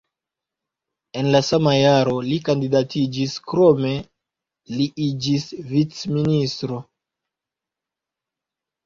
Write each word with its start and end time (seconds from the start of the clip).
En 1.19 1.27
la 1.33 1.41
sama 1.47 1.73
jaro 1.79 2.15
li 2.27 2.37
kandidatiĝis, 2.47 3.35
krome 3.51 3.91
li 4.79 4.87
iĝis 5.09 5.45
vicministro. 5.75 6.81